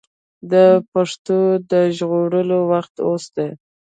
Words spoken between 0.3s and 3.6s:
د پښتو د ژغورلو وخت اوس دی.